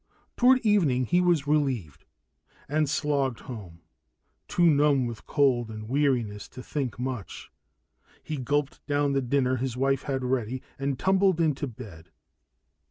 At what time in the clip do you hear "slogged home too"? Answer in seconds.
2.89-4.65